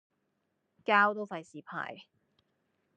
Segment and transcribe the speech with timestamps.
[0.83, 2.07] 膠都費事派